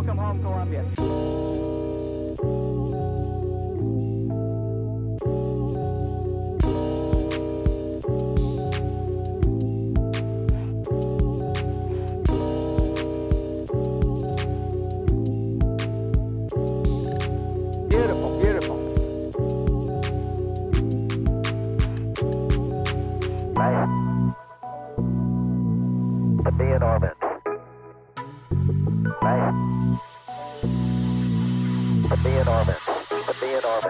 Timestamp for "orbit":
26.82-27.16, 33.70-33.89